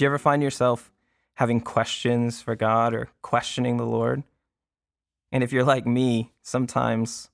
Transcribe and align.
Do 0.00 0.04
you 0.04 0.08
ever 0.08 0.16
find 0.18 0.42
yourself 0.42 0.90
having 1.34 1.60
questions 1.60 2.40
for 2.40 2.56
God 2.56 2.94
or 2.94 3.10
questioning 3.20 3.76
the 3.76 3.84
Lord? 3.84 4.22
And 5.30 5.44
if 5.44 5.52
you're 5.52 5.62
like 5.62 5.84
me, 5.84 6.32
sometimes 6.40 7.28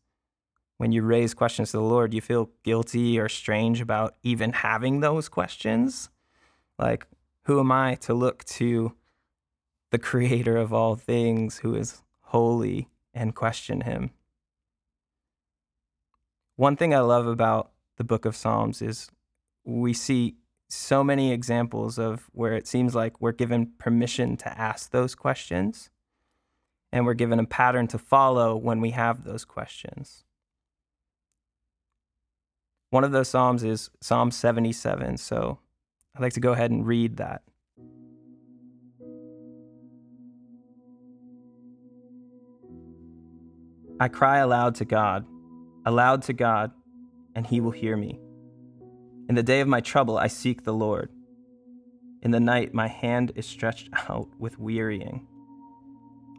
when 0.76 0.90
you 0.90 1.02
raise 1.02 1.32
questions 1.32 1.70
to 1.70 1.76
the 1.76 1.84
Lord, 1.84 2.12
you 2.12 2.20
feel 2.20 2.50
guilty 2.64 3.20
or 3.20 3.28
strange 3.28 3.80
about 3.80 4.16
even 4.24 4.52
having 4.52 4.98
those 4.98 5.28
questions. 5.28 6.10
Like, 6.76 7.06
who 7.44 7.60
am 7.60 7.70
I 7.70 7.94
to 8.00 8.14
look 8.14 8.42
to 8.46 8.96
the 9.92 9.98
creator 10.00 10.56
of 10.56 10.72
all 10.72 10.96
things 10.96 11.58
who 11.58 11.76
is 11.76 12.02
holy 12.20 12.88
and 13.14 13.32
question 13.32 13.82
him? 13.82 14.10
One 16.56 16.74
thing 16.74 16.92
I 16.92 16.98
love 16.98 17.28
about 17.28 17.70
the 17.96 18.02
book 18.02 18.24
of 18.24 18.34
Psalms 18.34 18.82
is 18.82 19.08
we 19.64 19.92
see 19.92 20.34
so 20.68 21.04
many 21.04 21.32
examples 21.32 21.98
of 21.98 22.28
where 22.32 22.54
it 22.54 22.66
seems 22.66 22.94
like 22.94 23.20
we're 23.20 23.32
given 23.32 23.72
permission 23.78 24.36
to 24.38 24.58
ask 24.58 24.90
those 24.90 25.14
questions 25.14 25.90
and 26.92 27.04
we're 27.04 27.14
given 27.14 27.38
a 27.38 27.44
pattern 27.44 27.86
to 27.88 27.98
follow 27.98 28.56
when 28.56 28.80
we 28.80 28.90
have 28.90 29.24
those 29.24 29.44
questions. 29.44 30.24
One 32.90 33.04
of 33.04 33.12
those 33.12 33.28
Psalms 33.28 33.62
is 33.64 33.90
Psalm 34.00 34.30
77. 34.30 35.18
So 35.18 35.58
I'd 36.14 36.22
like 36.22 36.32
to 36.34 36.40
go 36.40 36.52
ahead 36.52 36.70
and 36.70 36.86
read 36.86 37.18
that. 37.18 37.42
I 43.98 44.08
cry 44.08 44.38
aloud 44.38 44.74
to 44.76 44.84
God, 44.84 45.26
aloud 45.86 46.22
to 46.22 46.32
God, 46.32 46.70
and 47.34 47.46
he 47.46 47.60
will 47.60 47.70
hear 47.70 47.96
me. 47.96 48.18
In 49.28 49.34
the 49.34 49.42
day 49.42 49.60
of 49.60 49.66
my 49.66 49.80
trouble, 49.80 50.16
I 50.18 50.28
seek 50.28 50.62
the 50.62 50.72
Lord. 50.72 51.10
In 52.22 52.30
the 52.30 52.38
night, 52.40 52.72
my 52.72 52.86
hand 52.86 53.32
is 53.34 53.44
stretched 53.44 53.88
out 54.08 54.28
with 54.38 54.58
wearying. 54.58 55.26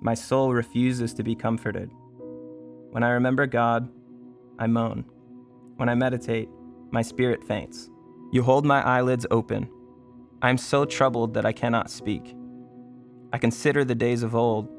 My 0.01 0.13
soul 0.13 0.53
refuses 0.53 1.13
to 1.15 1.23
be 1.23 1.35
comforted. 1.35 1.89
When 2.91 3.03
I 3.03 3.09
remember 3.09 3.45
God, 3.45 3.89
I 4.57 4.67
moan. 4.67 5.05
When 5.75 5.89
I 5.89 5.95
meditate, 5.95 6.49
my 6.91 7.01
spirit 7.01 7.43
faints. 7.43 7.89
You 8.31 8.43
hold 8.43 8.65
my 8.65 8.81
eyelids 8.81 9.25
open. 9.31 9.69
I 10.41 10.49
am 10.49 10.57
so 10.57 10.85
troubled 10.85 11.33
that 11.33 11.45
I 11.45 11.51
cannot 11.51 11.89
speak. 11.89 12.35
I 13.33 13.37
consider 13.37 13.83
the 13.83 13.95
days 13.95 14.23
of 14.23 14.33
old, 14.33 14.69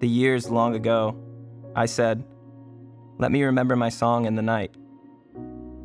the 0.00 0.08
years 0.08 0.50
long 0.50 0.74
ago. 0.74 1.16
I 1.76 1.86
said, 1.86 2.24
Let 3.18 3.30
me 3.30 3.44
remember 3.44 3.76
my 3.76 3.88
song 3.88 4.24
in 4.26 4.34
the 4.34 4.42
night. 4.42 4.74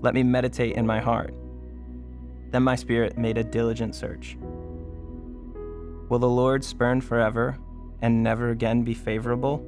Let 0.01 0.15
me 0.15 0.23
meditate 0.23 0.75
in 0.75 0.87
my 0.87 0.99
heart. 0.99 1.33
Then 2.51 2.63
my 2.63 2.75
spirit 2.75 3.17
made 3.17 3.37
a 3.37 3.43
diligent 3.43 3.95
search. 3.95 4.37
Will 6.09 6.19
the 6.19 6.29
Lord 6.29 6.63
spurn 6.63 7.01
forever 7.01 7.57
and 8.01 8.23
never 8.23 8.49
again 8.49 8.83
be 8.83 8.93
favorable? 8.93 9.65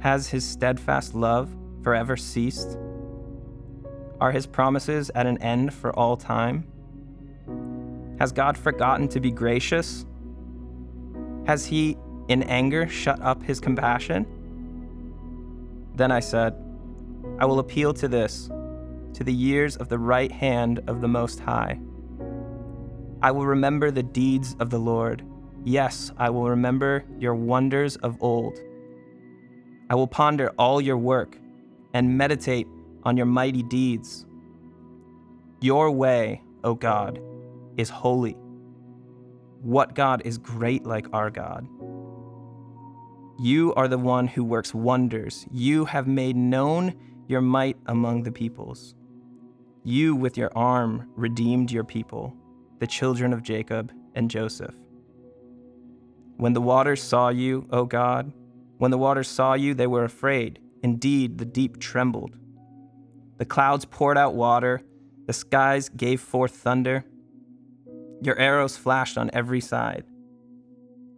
Has 0.00 0.28
his 0.28 0.44
steadfast 0.44 1.14
love 1.14 1.54
forever 1.82 2.16
ceased? 2.16 2.78
Are 4.20 4.32
his 4.32 4.46
promises 4.46 5.10
at 5.14 5.26
an 5.26 5.38
end 5.38 5.72
for 5.72 5.92
all 5.92 6.16
time? 6.16 6.66
Has 8.18 8.32
God 8.32 8.58
forgotten 8.58 9.08
to 9.08 9.20
be 9.20 9.30
gracious? 9.30 10.04
Has 11.46 11.64
he, 11.64 11.96
in 12.28 12.42
anger, 12.42 12.88
shut 12.88 13.20
up 13.22 13.42
his 13.42 13.60
compassion? 13.60 14.26
Then 15.94 16.10
I 16.10 16.20
said, 16.20 16.54
I 17.38 17.46
will 17.46 17.60
appeal 17.60 17.94
to 17.94 18.08
this 18.08 18.50
to 19.14 19.24
the 19.24 19.32
years 19.32 19.76
of 19.76 19.88
the 19.88 19.98
right 19.98 20.30
hand 20.30 20.80
of 20.86 21.00
the 21.00 21.08
Most 21.08 21.40
High. 21.40 21.80
I 23.22 23.30
will 23.30 23.46
remember 23.46 23.90
the 23.90 24.02
deeds 24.02 24.56
of 24.60 24.70
the 24.70 24.78
Lord. 24.78 25.24
Yes, 25.64 26.10
I 26.16 26.30
will 26.30 26.48
remember 26.48 27.04
your 27.18 27.34
wonders 27.34 27.96
of 27.96 28.16
old. 28.22 28.58
I 29.90 29.94
will 29.94 30.06
ponder 30.06 30.52
all 30.58 30.80
your 30.80 30.96
work 30.96 31.36
and 31.92 32.16
meditate 32.16 32.66
on 33.02 33.16
your 33.16 33.26
mighty 33.26 33.62
deeds. 33.62 34.24
Your 35.60 35.90
way, 35.90 36.42
O 36.64 36.74
God, 36.74 37.20
is 37.76 37.90
holy. 37.90 38.36
What 39.62 39.94
God 39.94 40.22
is 40.24 40.38
great 40.38 40.86
like 40.86 41.06
our 41.12 41.28
God? 41.30 41.66
You 43.38 43.74
are 43.74 43.88
the 43.88 43.98
one 43.98 44.26
who 44.26 44.44
works 44.44 44.72
wonders. 44.72 45.46
You 45.50 45.84
have 45.86 46.06
made 46.06 46.36
known 46.36 46.94
your 47.26 47.40
might 47.40 47.76
among 47.86 48.22
the 48.22 48.32
peoples. 48.32 48.94
You, 49.82 50.14
with 50.14 50.36
your 50.36 50.50
arm, 50.54 51.10
redeemed 51.16 51.70
your 51.70 51.84
people, 51.84 52.36
the 52.80 52.86
children 52.86 53.32
of 53.32 53.42
Jacob 53.42 53.92
and 54.14 54.30
Joseph. 54.30 54.74
When 56.36 56.52
the 56.52 56.60
waters 56.60 57.02
saw 57.02 57.30
you, 57.30 57.66
O 57.70 57.86
God, 57.86 58.32
when 58.76 58.90
the 58.90 58.98
waters 58.98 59.28
saw 59.28 59.54
you, 59.54 59.74
they 59.74 59.86
were 59.86 60.04
afraid. 60.04 60.58
Indeed, 60.82 61.38
the 61.38 61.44
deep 61.44 61.78
trembled. 61.78 62.36
The 63.38 63.44
clouds 63.46 63.84
poured 63.86 64.18
out 64.18 64.34
water, 64.34 64.82
the 65.26 65.32
skies 65.32 65.88
gave 65.88 66.20
forth 66.20 66.56
thunder. 66.56 67.04
Your 68.22 68.38
arrows 68.38 68.76
flashed 68.76 69.16
on 69.16 69.30
every 69.32 69.60
side. 69.60 70.04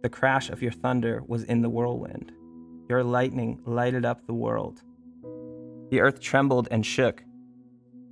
The 0.03 0.09
crash 0.09 0.49
of 0.49 0.61
your 0.61 0.71
thunder 0.71 1.21
was 1.25 1.43
in 1.43 1.61
the 1.61 1.69
whirlwind. 1.69 2.31
Your 2.89 3.03
lightning 3.03 3.61
lighted 3.65 4.05
up 4.05 4.25
the 4.25 4.33
world. 4.33 4.81
The 5.89 5.99
earth 5.99 6.21
trembled 6.21 6.67
and 6.71 6.85
shook 6.85 7.23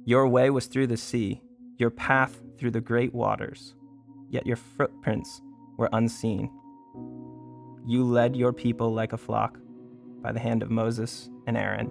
your 0.05 0.27
way 0.27 0.49
was 0.49 0.65
through 0.65 0.87
the 0.87 0.97
sea, 0.97 1.41
your 1.77 1.89
path 1.89 2.41
through 2.57 2.71
the 2.71 2.81
great 2.81 3.13
waters, 3.13 3.75
yet 4.29 4.47
your 4.47 4.55
footprints 4.55 5.41
were 5.77 5.89
unseen. 5.93 6.49
You 7.85 8.03
led 8.03 8.35
your 8.35 8.53
people 8.53 8.93
like 8.93 9.13
a 9.13 9.17
flock 9.17 9.57
by 10.21 10.31
the 10.31 10.39
hand 10.39 10.63
of 10.63 10.71
Moses 10.71 11.29
and 11.47 11.57
Aaron. 11.57 11.89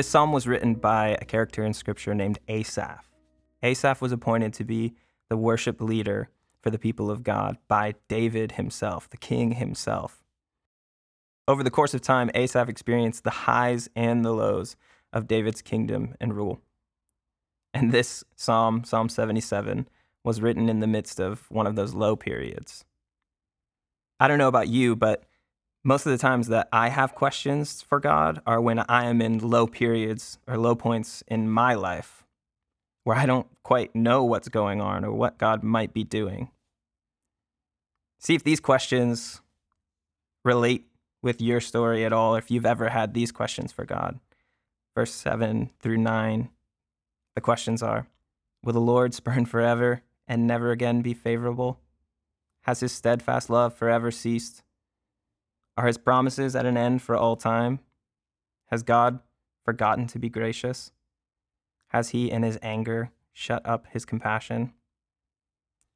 This 0.00 0.08
psalm 0.08 0.32
was 0.32 0.46
written 0.46 0.76
by 0.76 1.08
a 1.20 1.26
character 1.26 1.62
in 1.62 1.74
scripture 1.74 2.14
named 2.14 2.38
Asaph. 2.48 3.04
Asaph 3.62 4.00
was 4.00 4.12
appointed 4.12 4.54
to 4.54 4.64
be 4.64 4.94
the 5.28 5.36
worship 5.36 5.78
leader 5.78 6.30
for 6.62 6.70
the 6.70 6.78
people 6.78 7.10
of 7.10 7.22
God 7.22 7.58
by 7.68 7.96
David 8.08 8.52
himself, 8.52 9.10
the 9.10 9.18
king 9.18 9.52
himself. 9.52 10.22
Over 11.46 11.62
the 11.62 11.70
course 11.70 11.92
of 11.92 12.00
time, 12.00 12.30
Asaph 12.34 12.70
experienced 12.70 13.24
the 13.24 13.44
highs 13.44 13.90
and 13.94 14.24
the 14.24 14.32
lows 14.32 14.74
of 15.12 15.28
David's 15.28 15.60
kingdom 15.60 16.14
and 16.18 16.34
rule. 16.34 16.62
And 17.74 17.92
this 17.92 18.24
psalm, 18.34 18.84
Psalm 18.84 19.10
77, 19.10 19.86
was 20.24 20.40
written 20.40 20.70
in 20.70 20.80
the 20.80 20.86
midst 20.86 21.20
of 21.20 21.44
one 21.50 21.66
of 21.66 21.76
those 21.76 21.92
low 21.92 22.16
periods. 22.16 22.86
I 24.18 24.28
don't 24.28 24.38
know 24.38 24.48
about 24.48 24.68
you, 24.68 24.96
but 24.96 25.24
most 25.82 26.06
of 26.06 26.12
the 26.12 26.18
times 26.18 26.48
that 26.48 26.68
I 26.72 26.88
have 26.90 27.14
questions 27.14 27.82
for 27.82 28.00
God 28.00 28.42
are 28.46 28.60
when 28.60 28.80
I 28.80 29.06
am 29.06 29.22
in 29.22 29.38
low 29.38 29.66
periods 29.66 30.38
or 30.46 30.58
low 30.58 30.74
points 30.74 31.22
in 31.26 31.50
my 31.50 31.74
life 31.74 32.24
where 33.04 33.16
I 33.16 33.26
don't 33.26 33.46
quite 33.62 33.94
know 33.94 34.24
what's 34.24 34.48
going 34.48 34.80
on 34.80 35.04
or 35.04 35.12
what 35.12 35.38
God 35.38 35.62
might 35.62 35.94
be 35.94 36.04
doing. 36.04 36.50
See 38.18 38.34
if 38.34 38.44
these 38.44 38.60
questions 38.60 39.40
relate 40.44 40.86
with 41.22 41.40
your 41.40 41.60
story 41.60 42.04
at 42.04 42.12
all, 42.12 42.34
or 42.34 42.38
if 42.38 42.50
you've 42.50 42.66
ever 42.66 42.90
had 42.90 43.14
these 43.14 43.32
questions 43.32 43.72
for 43.72 43.84
God. 43.84 44.20
Verse 44.94 45.12
7 45.12 45.70
through 45.80 45.98
9, 45.98 46.50
the 47.34 47.40
questions 47.40 47.82
are 47.82 48.06
Will 48.62 48.72
the 48.72 48.80
Lord 48.80 49.14
spurn 49.14 49.46
forever 49.46 50.02
and 50.28 50.46
never 50.46 50.70
again 50.70 51.00
be 51.00 51.14
favorable? 51.14 51.80
Has 52.64 52.80
his 52.80 52.92
steadfast 52.92 53.48
love 53.48 53.74
forever 53.74 54.10
ceased? 54.10 54.62
Are 55.80 55.86
his 55.86 55.96
promises 55.96 56.54
at 56.54 56.66
an 56.66 56.76
end 56.76 57.00
for 57.00 57.16
all 57.16 57.36
time? 57.36 57.80
Has 58.66 58.82
God 58.82 59.20
forgotten 59.64 60.06
to 60.08 60.18
be 60.18 60.28
gracious? 60.28 60.92
Has 61.88 62.10
he, 62.10 62.30
in 62.30 62.42
his 62.42 62.58
anger, 62.60 63.12
shut 63.32 63.64
up 63.64 63.86
his 63.90 64.04
compassion? 64.04 64.74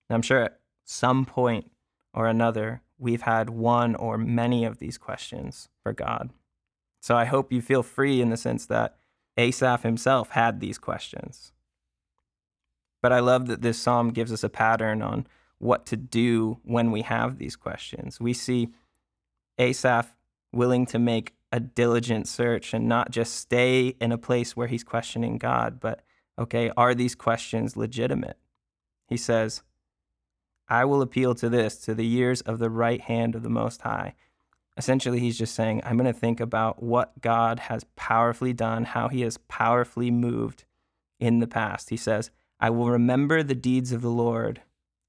I'm 0.09 0.23
sure 0.23 0.41
at 0.41 0.59
some 0.85 1.27
point 1.27 1.71
or 2.15 2.27
another, 2.27 2.81
we've 2.97 3.21
had 3.21 3.51
one 3.51 3.95
or 3.95 4.17
many 4.17 4.65
of 4.65 4.79
these 4.79 4.97
questions 4.97 5.69
for 5.83 5.93
God. 5.93 6.31
So 7.03 7.15
I 7.15 7.27
hope 7.27 7.53
you 7.53 7.61
feel 7.61 7.83
free 7.83 8.23
in 8.23 8.31
the 8.31 8.39
sense 8.39 8.65
that 8.65 8.97
Asaph 9.37 9.83
himself 9.83 10.31
had 10.31 10.61
these 10.61 10.79
questions. 10.79 11.53
But 13.03 13.13
I 13.13 13.21
love 13.21 13.49
that 13.49 13.61
this 13.61 13.79
psalm 13.79 14.13
gives 14.13 14.33
us 14.33 14.45
a 14.45 14.49
pattern 14.49 15.03
on 15.03 15.27
what 15.59 15.85
to 15.87 15.97
do 15.99 16.59
when 16.65 16.91
we 16.91 17.03
have 17.03 17.37
these 17.37 17.55
questions. 17.55 18.19
We 18.19 18.33
see 18.33 18.73
Asaph 19.59 20.17
willing 20.53 20.87
to 20.87 20.99
make 20.99 21.35
a 21.53 21.61
diligent 21.61 22.27
search 22.27 22.75
and 22.75 22.89
not 22.89 23.11
just 23.11 23.35
stay 23.35 23.95
in 24.01 24.13
a 24.13 24.19
place 24.19 24.57
where 24.57 24.67
he's 24.67 24.85
questioning 24.85 25.39
God, 25.39 25.79
but 25.81 26.03
okay, 26.39 26.71
are 26.77 26.95
these 26.95 27.15
questions 27.15 27.77
legitimate? 27.77 28.39
He 29.07 29.17
says, 29.17 29.63
I 30.69 30.85
will 30.85 31.03
appeal 31.03 31.35
to 31.37 31.49
this, 31.49 31.77
to 31.79 31.95
the 31.95 32.07
years 32.07 32.41
of 32.41 32.59
the 32.59 32.71
right 32.71 33.01
hand 33.01 33.35
of 33.35 33.43
the 33.43 33.51
Most 33.51 33.83
High. 33.83 34.15
Essentially, 34.77 35.21
he's 35.21 35.39
just 35.39 35.55
saying, 35.55 35.83
I'm 35.85 35.97
going 35.97 36.13
to 36.13 36.19
think 36.19 36.41
about 36.41 36.83
what 36.83 37.21
God 37.21 37.61
has 37.61 37.85
powerfully 37.97 38.53
done, 38.53 38.85
how 38.85 39.09
he 39.09 39.21
has 39.21 39.39
powerfully 39.47 40.11
moved 40.11 40.65
in 41.21 41.39
the 41.39 41.47
past. 41.47 41.91
He 41.91 41.97
says, 41.97 42.31
I 42.59 42.71
will 42.71 42.91
remember 42.91 43.43
the 43.43 43.55
deeds 43.55 43.93
of 43.93 44.03
the 44.03 44.11
Lord. 44.11 44.63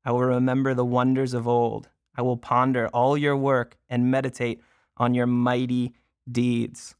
I 0.03 0.11
will 0.11 0.21
remember 0.21 0.73
the 0.73 0.85
wonders 0.85 1.33
of 1.33 1.47
old. 1.47 1.89
I 2.17 2.21
will 2.21 2.37
ponder 2.37 2.87
all 2.89 3.17
your 3.17 3.35
work 3.35 3.77
and 3.89 4.11
meditate 4.11 4.61
on 4.97 5.13
your 5.13 5.27
mighty 5.27 5.93
deeds. 6.29 6.95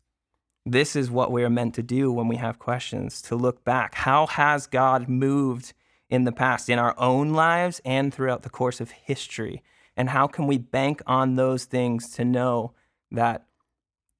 This 0.65 0.95
is 0.95 1.11
what 1.11 1.31
we 1.31 1.43
are 1.43 1.49
meant 1.49 1.75
to 1.75 1.83
do 1.83 2.11
when 2.11 2.27
we 2.27 2.37
have 2.37 2.59
questions 2.59 3.21
to 3.23 3.35
look 3.35 3.63
back. 3.63 3.95
How 3.95 4.25
has 4.27 4.67
God 4.67 5.07
moved 5.07 5.73
in 6.09 6.23
the 6.23 6.31
past, 6.31 6.69
in 6.69 6.79
our 6.79 6.95
own 6.97 7.33
lives 7.33 7.81
and 7.85 8.13
throughout 8.13 8.43
the 8.43 8.49
course 8.49 8.81
of 8.81 8.91
history? 8.91 9.61
And 9.95 10.09
how 10.09 10.27
can 10.27 10.47
we 10.47 10.57
bank 10.57 11.01
on 11.05 11.35
those 11.35 11.65
things 11.65 12.09
to 12.11 12.25
know 12.25 12.73
that 13.11 13.45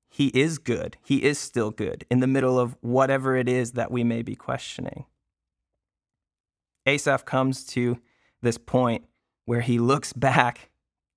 He 0.07 0.27
is 0.27 0.57
good? 0.57 0.97
He 1.03 1.24
is 1.24 1.39
still 1.39 1.71
good 1.71 2.06
in 2.09 2.19
the 2.19 2.27
middle 2.27 2.59
of 2.59 2.77
whatever 2.81 3.36
it 3.36 3.50
is 3.50 3.74
that 3.74 3.92
we 3.92 4.03
may 4.03 4.21
be 4.21 4.36
questioning. 4.36 5.06
Asaph 6.86 7.25
comes 7.25 7.65
to 7.65 8.00
this 8.42 8.57
point 8.57 9.06
where 9.45 9.62
he 9.62 9.80
looks 9.80 10.13
back, 10.13 10.69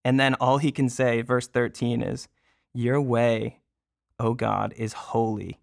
and 0.05 0.19
then 0.19 0.35
all 0.35 0.59
he 0.59 0.73
can 0.73 0.89
say, 0.89 1.23
verse 1.23 1.47
13, 1.47 2.03
is, 2.03 2.29
Your 2.73 3.01
way, 3.01 3.61
O 4.19 4.35
God, 4.35 4.73
is 4.77 4.93
holy. 4.93 5.61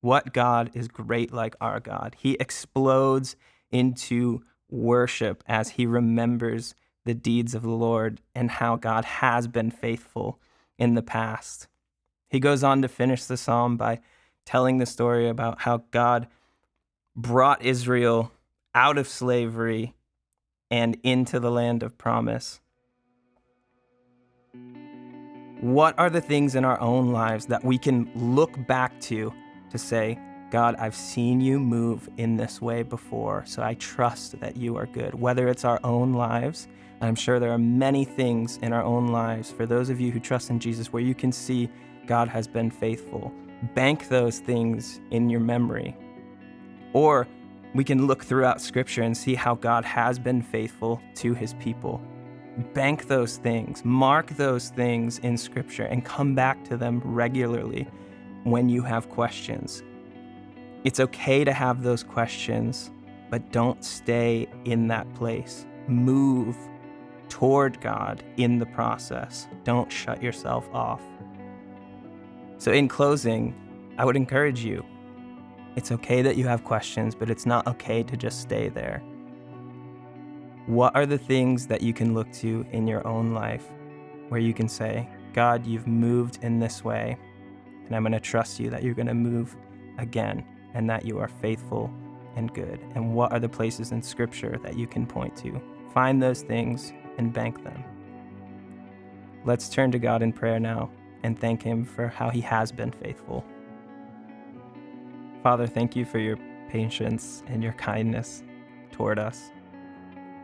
What 0.00 0.32
God 0.32 0.70
is 0.74 0.88
great 0.88 1.32
like 1.32 1.56
our 1.60 1.80
God? 1.80 2.16
He 2.18 2.34
explodes 2.34 3.36
into 3.70 4.42
worship 4.70 5.42
as 5.46 5.70
he 5.70 5.86
remembers 5.86 6.74
the 7.04 7.14
deeds 7.14 7.54
of 7.54 7.62
the 7.62 7.70
Lord 7.70 8.20
and 8.34 8.50
how 8.50 8.76
God 8.76 9.04
has 9.04 9.46
been 9.46 9.70
faithful 9.70 10.38
in 10.78 10.94
the 10.94 11.02
past. 11.02 11.68
He 12.28 12.40
goes 12.40 12.64
on 12.64 12.82
to 12.82 12.88
finish 12.88 13.24
the 13.24 13.36
psalm 13.36 13.76
by 13.76 14.00
telling 14.44 14.78
the 14.78 14.86
story 14.86 15.28
about 15.28 15.62
how 15.62 15.84
God 15.90 16.26
brought 17.16 17.62
Israel 17.62 18.32
out 18.74 18.98
of 18.98 19.08
slavery 19.08 19.94
and 20.70 20.96
into 21.02 21.38
the 21.38 21.50
land 21.50 21.82
of 21.82 21.96
promise. 21.96 22.60
What 25.60 25.98
are 25.98 26.10
the 26.10 26.20
things 26.20 26.54
in 26.54 26.64
our 26.64 26.80
own 26.80 27.12
lives 27.12 27.46
that 27.46 27.64
we 27.64 27.78
can 27.78 28.10
look 28.14 28.66
back 28.66 29.00
to 29.02 29.32
to 29.70 29.78
say, 29.78 30.18
God, 30.50 30.76
I've 30.78 30.94
seen 30.94 31.40
you 31.40 31.58
move 31.58 32.08
in 32.16 32.36
this 32.36 32.60
way 32.60 32.82
before, 32.82 33.44
so 33.46 33.62
I 33.62 33.74
trust 33.74 34.38
that 34.40 34.56
you 34.56 34.76
are 34.76 34.86
good. 34.86 35.14
Whether 35.14 35.48
it's 35.48 35.64
our 35.64 35.80
own 35.82 36.12
lives, 36.12 36.68
I'm 37.00 37.14
sure 37.14 37.40
there 37.40 37.50
are 37.50 37.58
many 37.58 38.04
things 38.04 38.58
in 38.62 38.72
our 38.72 38.82
own 38.82 39.08
lives 39.08 39.50
for 39.50 39.66
those 39.66 39.90
of 39.90 40.00
you 40.00 40.10
who 40.10 40.20
trust 40.20 40.50
in 40.50 40.60
Jesus 40.60 40.92
where 40.92 41.02
you 41.02 41.14
can 41.14 41.32
see 41.32 41.68
God 42.06 42.28
has 42.28 42.46
been 42.46 42.70
faithful. 42.70 43.32
Bank 43.74 44.08
those 44.08 44.38
things 44.38 45.00
in 45.10 45.28
your 45.28 45.40
memory. 45.40 45.96
Or 46.92 47.26
we 47.74 47.82
can 47.82 48.06
look 48.06 48.24
throughout 48.24 48.60
Scripture 48.60 49.02
and 49.02 49.16
see 49.16 49.34
how 49.34 49.54
God 49.54 49.84
has 49.84 50.18
been 50.18 50.42
faithful 50.42 51.00
to 51.16 51.34
his 51.34 51.54
people. 51.54 52.00
Bank 52.72 53.06
those 53.06 53.36
things, 53.38 53.84
mark 53.84 54.28
those 54.30 54.70
things 54.70 55.18
in 55.18 55.36
Scripture, 55.36 55.84
and 55.84 56.04
come 56.04 56.34
back 56.34 56.62
to 56.64 56.76
them 56.76 57.00
regularly 57.04 57.88
when 58.44 58.68
you 58.68 58.82
have 58.82 59.08
questions. 59.10 59.82
It's 60.84 61.00
okay 61.00 61.44
to 61.44 61.52
have 61.52 61.82
those 61.82 62.02
questions, 62.04 62.90
but 63.30 63.50
don't 63.50 63.84
stay 63.84 64.46
in 64.64 64.86
that 64.88 65.12
place. 65.14 65.66
Move 65.88 66.56
toward 67.28 67.80
God 67.80 68.22
in 68.36 68.58
the 68.58 68.66
process. 68.66 69.48
Don't 69.64 69.90
shut 69.90 70.22
yourself 70.22 70.68
off. 70.72 71.02
So, 72.58 72.70
in 72.70 72.86
closing, 72.86 73.54
I 73.98 74.04
would 74.04 74.16
encourage 74.16 74.64
you 74.64 74.84
it's 75.76 75.90
okay 75.90 76.22
that 76.22 76.36
you 76.36 76.46
have 76.46 76.62
questions, 76.62 77.14
but 77.14 77.30
it's 77.30 77.46
not 77.46 77.66
okay 77.66 78.02
to 78.04 78.16
just 78.16 78.40
stay 78.40 78.68
there. 78.68 79.02
What 80.66 80.96
are 80.96 81.04
the 81.04 81.18
things 81.18 81.66
that 81.66 81.82
you 81.82 81.92
can 81.92 82.14
look 82.14 82.32
to 82.34 82.64
in 82.72 82.86
your 82.86 83.06
own 83.06 83.34
life 83.34 83.66
where 84.28 84.40
you 84.40 84.54
can 84.54 84.68
say, 84.68 85.08
God, 85.34 85.66
you've 85.66 85.86
moved 85.86 86.38
in 86.42 86.58
this 86.58 86.82
way, 86.82 87.18
and 87.84 87.94
I'm 87.94 88.02
going 88.02 88.12
to 88.12 88.20
trust 88.20 88.58
you 88.58 88.70
that 88.70 88.82
you're 88.82 88.94
going 88.94 89.08
to 89.08 89.14
move 89.14 89.56
again 89.98 90.44
and 90.72 90.88
that 90.88 91.04
you 91.04 91.18
are 91.18 91.28
faithful 91.28 91.92
and 92.36 92.52
good? 92.54 92.80
And 92.94 93.14
what 93.14 93.32
are 93.32 93.40
the 93.40 93.48
places 93.48 93.92
in 93.92 94.02
Scripture 94.02 94.58
that 94.62 94.76
you 94.76 94.86
can 94.86 95.06
point 95.06 95.36
to? 95.36 95.60
Find 95.92 96.22
those 96.22 96.42
things 96.42 96.92
and 97.18 97.32
bank 97.32 97.62
them. 97.62 97.84
Let's 99.44 99.68
turn 99.68 99.92
to 99.92 99.98
God 99.98 100.22
in 100.22 100.32
prayer 100.32 100.58
now 100.58 100.90
and 101.22 101.38
thank 101.38 101.62
Him 101.62 101.84
for 101.84 102.08
how 102.08 102.30
He 102.30 102.40
has 102.40 102.72
been 102.72 102.90
faithful. 102.90 103.44
Father, 105.42 105.66
thank 105.66 105.94
you 105.94 106.04
for 106.06 106.18
your 106.18 106.38
patience 106.70 107.42
and 107.48 107.62
your 107.62 107.74
kindness 107.74 108.42
toward 108.92 109.18
us. 109.18 109.50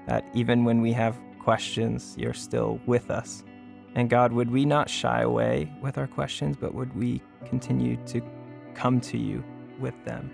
That 0.07 0.25
even 0.35 0.65
when 0.65 0.81
we 0.81 0.93
have 0.93 1.19
questions, 1.39 2.15
you're 2.19 2.35
still 2.35 2.81
with 2.87 3.11
us. 3.11 3.45
And 3.95 4.09
God, 4.09 4.33
would 4.33 4.51
we 4.51 4.65
not 4.65 4.89
shy 4.89 5.23
away 5.23 5.73
with 5.83 5.99
our 5.99 6.07
questions, 6.07 6.57
but 6.57 6.75
would 6.75 6.95
we 6.97 7.23
continue 7.45 7.97
to 8.07 8.23
come 8.75 9.01
to 9.01 9.19
you 9.19 9.43
with 9.79 9.95
them, 10.05 10.31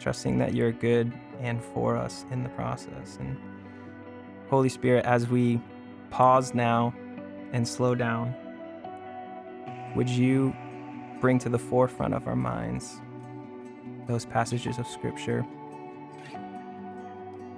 trusting 0.00 0.38
that 0.38 0.54
you're 0.54 0.72
good 0.72 1.12
and 1.40 1.62
for 1.62 1.96
us 1.96 2.24
in 2.30 2.42
the 2.42 2.48
process. 2.50 3.18
And 3.20 3.36
Holy 4.48 4.68
Spirit, 4.68 5.04
as 5.04 5.28
we 5.28 5.60
pause 6.10 6.54
now 6.54 6.94
and 7.52 7.66
slow 7.66 7.94
down, 7.94 8.34
would 9.94 10.08
you 10.08 10.54
bring 11.20 11.38
to 11.38 11.48
the 11.48 11.58
forefront 11.58 12.14
of 12.14 12.26
our 12.26 12.36
minds 12.36 13.00
those 14.06 14.24
passages 14.24 14.78
of 14.78 14.86
Scripture 14.86 15.46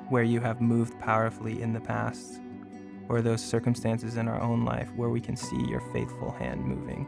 where 0.08 0.22
you 0.22 0.40
have 0.40 0.60
moved 0.60 0.98
powerfully 0.98 1.62
in 1.62 1.72
the 1.72 1.80
past, 1.80 2.40
or 3.08 3.22
those 3.22 3.42
circumstances 3.42 4.16
in 4.16 4.28
our 4.28 4.40
own 4.40 4.64
life 4.64 4.90
where 4.96 5.10
we 5.10 5.20
can 5.20 5.36
see 5.36 5.62
your 5.66 5.80
faithful 5.92 6.30
hand 6.32 6.64
moving. 6.64 7.06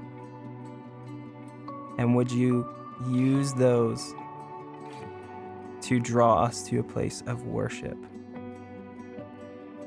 And 1.99 2.15
would 2.15 2.31
you 2.31 2.69
use 3.09 3.53
those 3.55 4.15
to 5.83 6.01
draw 6.01 6.43
us 6.43 6.63
to 6.65 6.81
a 6.81 6.83
place 6.83 7.23
of 7.27 7.47
worship, 7.47 7.97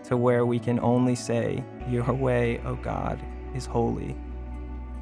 to 0.06 0.16
where 0.18 0.46
we 0.46 0.60
can 0.60 0.80
only 0.80 1.16
say, 1.16 1.64
Your 1.90 2.14
way, 2.14 2.62
O 2.66 2.76
God, 2.76 3.20
is 3.54 3.66
holy. 3.66 4.16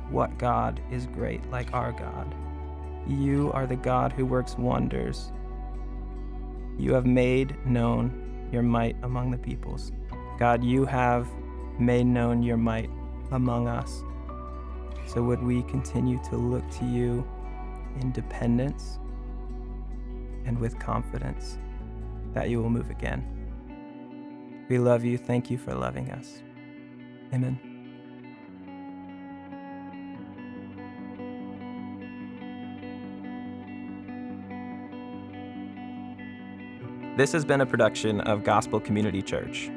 What 0.09 0.37
God 0.37 0.81
is 0.91 1.05
great 1.07 1.49
like 1.51 1.73
our 1.73 1.91
God? 1.91 2.33
You 3.07 3.51
are 3.53 3.67
the 3.67 3.75
God 3.75 4.11
who 4.11 4.25
works 4.25 4.57
wonders. 4.57 5.31
You 6.77 6.93
have 6.93 7.05
made 7.05 7.55
known 7.65 8.49
your 8.51 8.63
might 8.63 8.95
among 9.03 9.31
the 9.31 9.37
peoples. 9.37 9.91
God, 10.39 10.63
you 10.63 10.85
have 10.85 11.27
made 11.79 12.05
known 12.05 12.43
your 12.43 12.57
might 12.57 12.89
among 13.31 13.67
us. 13.67 14.03
So 15.05 15.23
would 15.23 15.41
we 15.41 15.63
continue 15.63 16.21
to 16.29 16.37
look 16.37 16.69
to 16.79 16.85
you 16.85 17.27
in 18.01 18.11
dependence 18.11 18.99
and 20.45 20.57
with 20.59 20.79
confidence 20.79 21.57
that 22.33 22.49
you 22.49 22.61
will 22.61 22.69
move 22.69 22.89
again. 22.89 23.25
We 24.69 24.79
love 24.79 25.03
you. 25.03 25.17
Thank 25.17 25.49
you 25.49 25.57
for 25.57 25.73
loving 25.73 26.11
us. 26.11 26.41
Amen. 27.33 27.66
This 37.17 37.31
has 37.31 37.43
been 37.43 37.61
a 37.61 37.65
production 37.65 38.21
of 38.21 38.43
Gospel 38.43 38.79
Community 38.79 39.23
Church. 39.23 39.71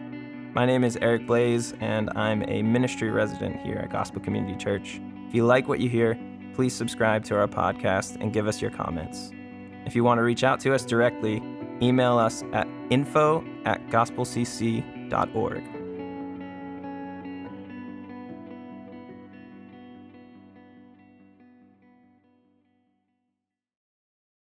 My 0.52 0.66
name 0.66 0.84
is 0.84 0.98
Eric 1.00 1.26
Blaze, 1.26 1.72
and 1.80 2.10
I'm 2.14 2.42
a 2.46 2.60
ministry 2.60 3.08
resident 3.10 3.62
here 3.62 3.76
at 3.76 3.88
Gospel 3.90 4.20
Community 4.20 4.62
Church. 4.62 5.00
If 5.26 5.34
you 5.34 5.46
like 5.46 5.66
what 5.66 5.80
you 5.80 5.88
hear, 5.88 6.18
please 6.52 6.74
subscribe 6.74 7.24
to 7.24 7.38
our 7.38 7.48
podcast 7.48 8.20
and 8.20 8.30
give 8.30 8.46
us 8.46 8.60
your 8.60 8.70
comments. 8.70 9.32
If 9.86 9.96
you 9.96 10.04
want 10.04 10.18
to 10.18 10.22
reach 10.22 10.44
out 10.44 10.60
to 10.60 10.74
us 10.74 10.84
directly, 10.84 11.42
email 11.80 12.18
us 12.18 12.44
at 12.52 12.68
info 12.90 13.42
at 13.64 13.88
gospelcc.org. 13.88 15.79